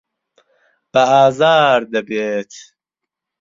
[0.91, 2.51] بە ئازار دەبێت.